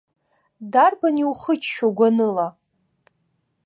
Дарбан 0.71 1.15
иухыччо 1.23 1.87
гәаныла? 1.97 2.47